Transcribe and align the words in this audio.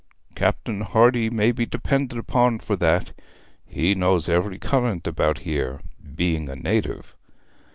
Captain 0.33 0.81
Hardy 0.81 1.29
may 1.29 1.51
be 1.51 1.63
depended 1.63 2.17
upon 2.17 2.57
for 2.57 2.75
that; 2.75 3.11
he 3.67 3.93
knows 3.93 4.27
every 4.27 4.57
current 4.57 5.05
about 5.05 5.37
here, 5.37 5.79
being 6.15 6.49
a 6.49 6.55
native.' 6.55 7.13